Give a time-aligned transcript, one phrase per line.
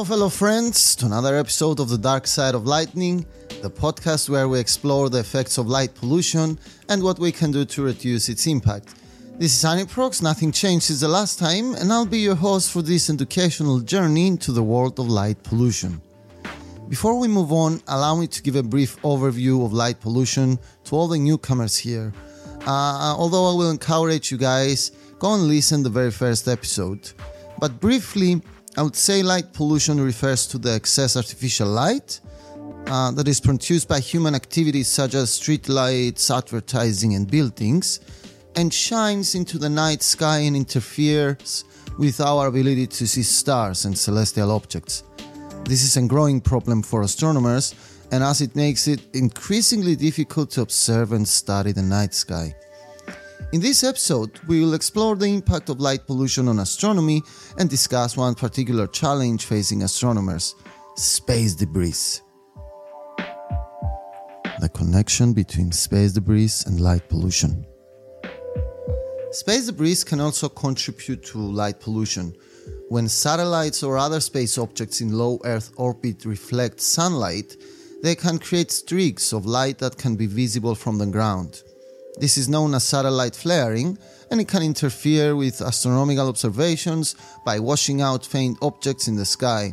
[0.00, 3.26] Hello, fellow friends, to another episode of The Dark Side of Lighting,
[3.60, 6.58] the podcast where we explore the effects of light pollution
[6.88, 8.94] and what we can do to reduce its impact.
[9.36, 12.80] This is Aniprox, nothing changed since the last time, and I'll be your host for
[12.80, 16.00] this educational journey into the world of light pollution.
[16.88, 20.96] Before we move on, allow me to give a brief overview of light pollution to
[20.96, 22.10] all the newcomers here.
[22.66, 27.12] Uh, although I will encourage you guys, go and listen to the very first episode.
[27.58, 28.40] But briefly,
[28.76, 32.20] I would say light pollution refers to the excess artificial light
[32.86, 38.00] uh, that is produced by human activities such as street lights, advertising, and buildings,
[38.54, 41.64] and shines into the night sky and interferes
[41.98, 45.02] with our ability to see stars and celestial objects.
[45.64, 47.74] This is a growing problem for astronomers,
[48.12, 52.54] and as it makes it increasingly difficult to observe and study the night sky.
[53.52, 57.20] In this episode, we will explore the impact of light pollution on astronomy
[57.58, 60.54] and discuss one particular challenge facing astronomers
[60.94, 62.20] space debris.
[64.60, 67.66] The connection between space debris and light pollution.
[69.32, 72.36] Space debris can also contribute to light pollution.
[72.88, 77.56] When satellites or other space objects in low Earth orbit reflect sunlight,
[78.00, 81.64] they can create streaks of light that can be visible from the ground.
[82.18, 83.96] This is known as satellite flaring,
[84.30, 89.72] and it can interfere with astronomical observations by washing out faint objects in the sky.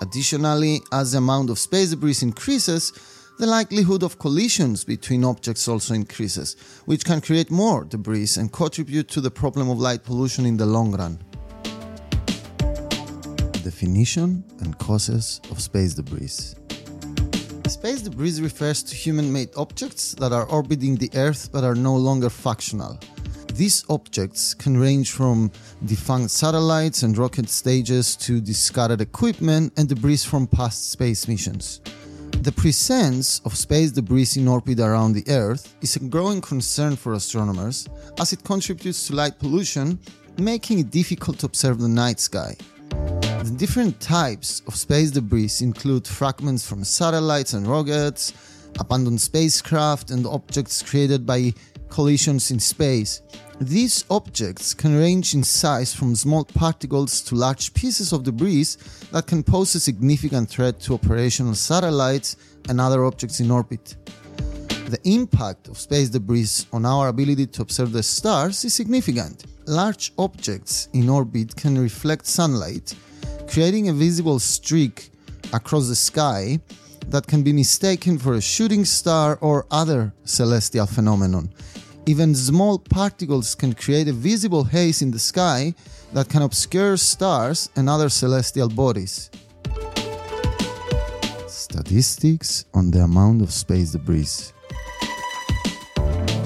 [0.00, 2.92] Additionally, as the amount of space debris increases,
[3.38, 9.08] the likelihood of collisions between objects also increases, which can create more debris and contribute
[9.08, 11.18] to the problem of light pollution in the long run.
[13.64, 16.61] Definition and causes of space debris.
[17.72, 21.96] Space debris refers to human made objects that are orbiting the Earth but are no
[21.96, 23.00] longer functional.
[23.54, 25.50] These objects can range from
[25.86, 31.80] defunct satellites and rocket stages to discarded equipment and debris from past space missions.
[32.42, 37.14] The presence of space debris in orbit around the Earth is a growing concern for
[37.14, 37.88] astronomers
[38.20, 39.98] as it contributes to light pollution,
[40.36, 42.54] making it difficult to observe the night sky.
[43.62, 48.32] Different types of space debris include fragments from satellites and rockets,
[48.80, 51.54] abandoned spacecraft, and objects created by
[51.88, 53.22] collisions in space.
[53.60, 58.66] These objects can range in size from small particles to large pieces of debris
[59.12, 62.34] that can pose a significant threat to operational satellites
[62.68, 63.94] and other objects in orbit.
[64.88, 69.44] The impact of space debris on our ability to observe the stars is significant.
[69.66, 72.96] Large objects in orbit can reflect sunlight,
[73.48, 75.10] creating a visible streak
[75.52, 76.60] across the sky
[77.08, 81.50] that can be mistaken for a shooting star or other celestial phenomenon.
[82.06, 85.74] Even small particles can create a visible haze in the sky
[86.12, 89.30] that can obscure stars and other celestial bodies.
[91.46, 94.52] Statistics on the amount of space debris.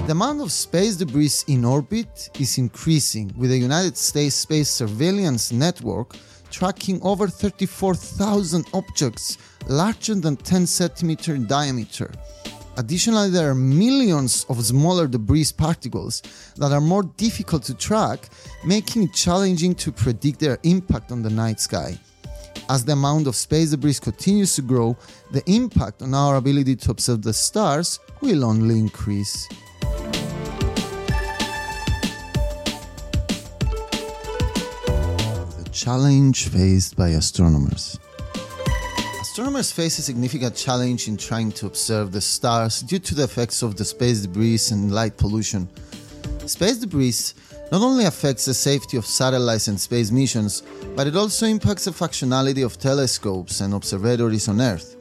[0.06, 5.50] The amount of space debris in orbit is increasing, with the United States Space Surveillance
[5.50, 6.14] Network
[6.50, 12.10] tracking over 34,000 objects larger than 10 centimeter in diameter.
[12.78, 16.22] Additionally, there are millions of smaller debris particles
[16.56, 18.28] that are more difficult to track,
[18.64, 21.98] making it challenging to predict their impact on the night sky.
[22.68, 24.96] As the amount of space debris continues to grow,
[25.30, 29.48] the impact on our ability to observe the stars will only increase.
[35.76, 38.00] Challenge faced by astronomers.
[39.20, 43.60] Astronomers face a significant challenge in trying to observe the stars due to the effects
[43.60, 45.68] of the space debris and light pollution.
[46.46, 47.34] Space debris
[47.70, 50.62] not only affects the safety of satellites and space missions,
[50.96, 54.96] but it also impacts the functionality of telescopes and observatories on Earth.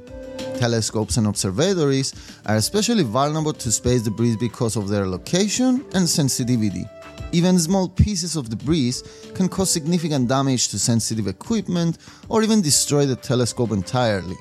[0.59, 2.13] Telescopes and observatories
[2.47, 6.85] are especially vulnerable to space debris because of their location and sensitivity.
[7.31, 8.93] Even small pieces of debris
[9.33, 11.97] can cause significant damage to sensitive equipment
[12.29, 14.35] or even destroy the telescope entirely.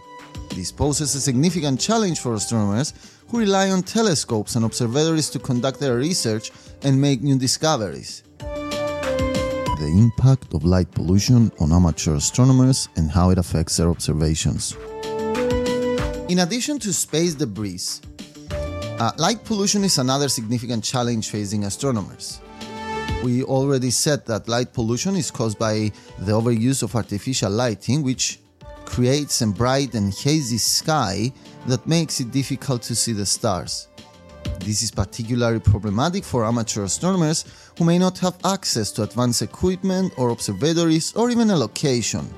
[0.54, 2.94] This poses a significant challenge for astronomers
[3.28, 6.52] who rely on telescopes and observatories to conduct their research
[6.82, 8.22] and make new discoveries.
[8.38, 14.76] The impact of light pollution on amateur astronomers and how it affects their observations.
[16.28, 17.80] In addition to space debris,
[18.98, 22.40] uh, light pollution is another significant challenge facing astronomers.
[23.24, 28.38] We already said that light pollution is caused by the overuse of artificial lighting, which
[28.84, 31.32] creates a bright and hazy sky
[31.66, 33.88] that makes it difficult to see the stars.
[34.60, 37.46] This is particularly problematic for amateur astronomers
[37.78, 42.28] who may not have access to advanced equipment or observatories or even a location.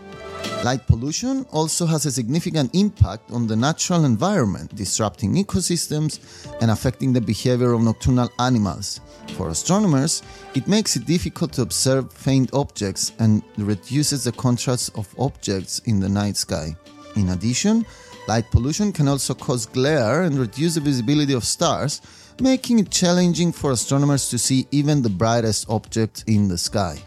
[0.67, 6.19] Light pollution also has a significant impact on the natural environment, disrupting ecosystems
[6.61, 9.01] and affecting the behavior of nocturnal animals.
[9.37, 10.23] For astronomers,
[10.55, 16.01] it makes it difficult to observe faint objects and reduces the contrast of objects in
[16.01, 16.75] the night sky.
[17.15, 17.87] In addition,
[18.27, 22.01] light pollution can also cause glare and reduce the visibility of stars,
[22.41, 27.01] making it challenging for astronomers to see even the brightest objects in the sky.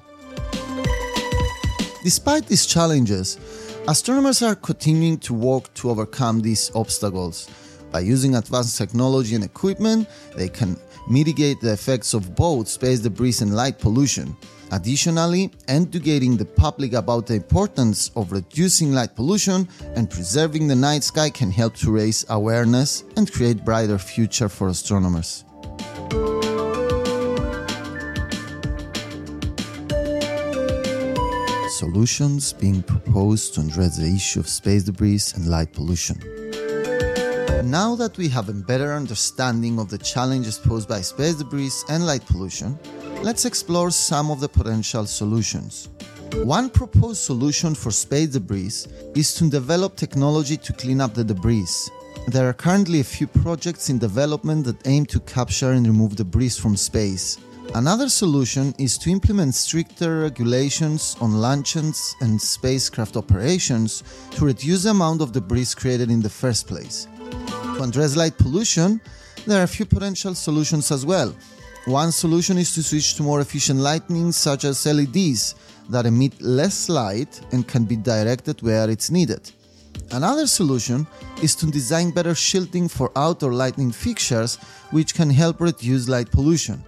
[2.01, 3.37] Despite these challenges,
[3.87, 7.49] astronomers are continuing to work to overcome these obstacles.
[7.91, 10.77] By using advanced technology and equipment, they can
[11.09, 14.37] mitigate the effects of both space debris and light pollution.
[14.71, 21.03] Additionally, educating the public about the importance of reducing light pollution and preserving the night
[21.03, 25.43] sky can help to raise awareness and create brighter future for astronomers.
[31.91, 36.17] Solutions being proposed to address the issue of space debris and light pollution.
[37.67, 42.05] Now that we have a better understanding of the challenges posed by space debris and
[42.05, 42.77] light pollution,
[43.23, 45.89] let's explore some of the potential solutions.
[46.43, 48.85] One proposed solution for space debris
[49.15, 51.89] is to develop technology to clean up the debris.
[52.27, 56.49] There are currently a few projects in development that aim to capture and remove debris
[56.49, 57.39] from space.
[57.75, 64.89] Another solution is to implement stricter regulations on launches and spacecraft operations to reduce the
[64.89, 67.07] amount of debris created in the first place.
[67.75, 68.99] To address light pollution,
[69.45, 71.33] there are a few potential solutions as well.
[71.85, 75.53] One solution is to switch to more efficient lighting, such as LEDs,
[75.89, 79.51] that emit less light and can be directed where it's needed.
[80.11, 81.05] Another solution
[81.43, 84.55] is to design better shielding for outdoor lighting fixtures,
[84.89, 86.83] which can help reduce light pollution.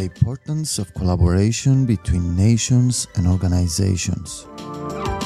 [0.00, 4.46] The importance of collaboration between nations and organizations.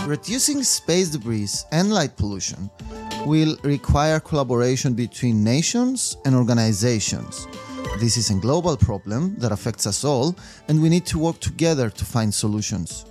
[0.05, 2.69] Reducing space debris and light pollution
[3.25, 7.47] will require collaboration between nations and organizations.
[8.01, 10.35] This is a global problem that affects us all,
[10.67, 13.05] and we need to work together to find solutions.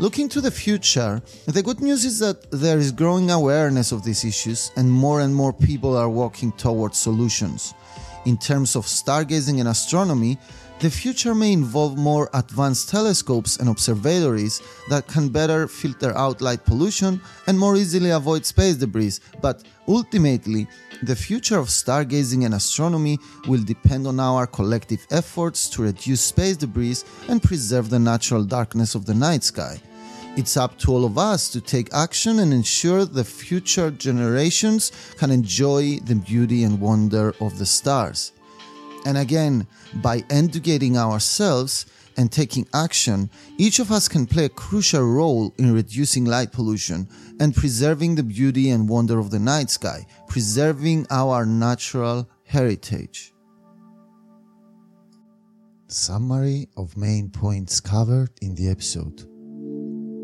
[0.00, 4.24] Looking to the future, the good news is that there is growing awareness of these
[4.24, 7.74] issues, and more and more people are working towards solutions.
[8.24, 10.38] In terms of stargazing and astronomy,
[10.80, 16.64] the future may involve more advanced telescopes and observatories that can better filter out light
[16.66, 20.66] pollution and more easily avoid space debris, but ultimately,
[21.02, 23.18] the future of stargazing and astronomy
[23.48, 26.96] will depend on our collective efforts to reduce space debris
[27.28, 29.80] and preserve the natural darkness of the night sky.
[30.36, 35.30] It's up to all of us to take action and ensure the future generations can
[35.30, 38.32] enjoy the beauty and wonder of the stars.
[39.06, 41.86] And again, by educating ourselves
[42.16, 47.08] and taking action, each of us can play a crucial role in reducing light pollution
[47.38, 53.32] and preserving the beauty and wonder of the night sky, preserving our natural heritage.
[55.86, 59.20] Summary of main points covered in the episode.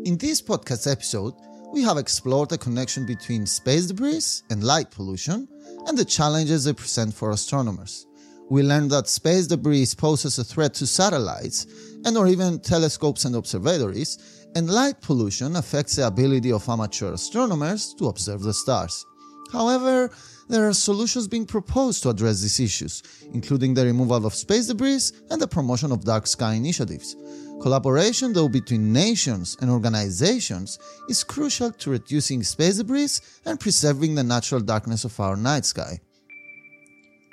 [0.05, 1.35] In this podcast episode,
[1.71, 5.47] we have explored the connection between space debris and light pollution
[5.87, 8.07] and the challenges they present for astronomers
[8.49, 11.65] we learned that space debris poses a threat to satellites
[12.05, 17.93] and or even telescopes and observatories, and light pollution affects the ability of amateur astronomers
[17.95, 19.05] to observe the stars.
[19.51, 20.11] However,
[20.49, 23.01] there are solutions being proposed to address these issues,
[23.33, 27.15] including the removal of space debris and the promotion of dark sky initiatives.
[27.61, 34.23] Collaboration, though, between nations and organizations is crucial to reducing space debris and preserving the
[34.23, 35.99] natural darkness of our night sky.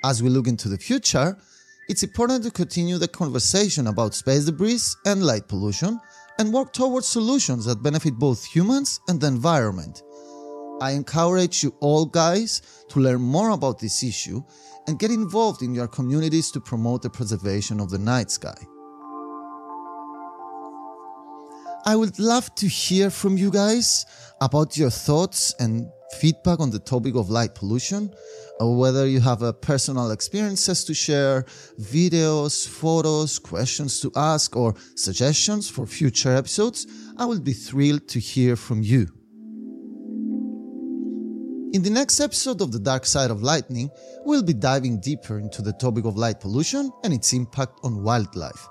[0.02, 1.36] As we look into the future,
[1.88, 6.00] it's important to continue the conversation about space debris and light pollution
[6.38, 10.02] and work towards solutions that benefit both humans and the environment.
[10.80, 14.42] I encourage you all guys to learn more about this issue
[14.86, 18.56] and get involved in your communities to promote the preservation of the night sky.
[21.84, 24.06] I would love to hear from you guys
[24.40, 28.12] about your thoughts and feedback on the topic of light pollution,
[28.58, 31.44] or whether you have a personal experiences to share,
[31.80, 36.86] videos, photos, questions to ask, or suggestions for future episodes,
[37.16, 39.06] I will be thrilled to hear from you.
[41.72, 43.90] In the next episode of The Dark Side of Lighting,
[44.24, 48.66] we'll be diving deeper into the topic of light pollution and its impact on wildlife.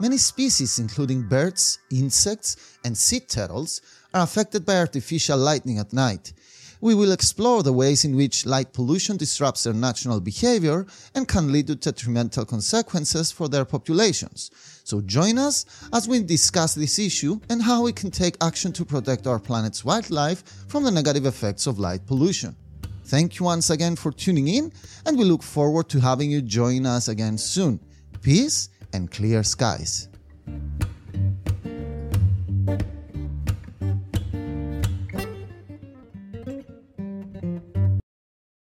[0.00, 3.82] Many species, including birds, insects, and sea turtles,
[4.14, 6.32] are affected by artificial lighting at night.
[6.80, 11.52] We will explore the ways in which light pollution disrupts their natural behavior and can
[11.52, 14.50] lead to detrimental consequences for their populations.
[14.84, 18.84] So join us as we discuss this issue and how we can take action to
[18.84, 22.56] protect our planet's wildlife from the negative effects of light pollution.
[23.04, 24.70] Thank you once again for tuning in,
[25.06, 27.80] and we look forward to having you join us again soon.
[28.20, 30.08] Peace and clear skies.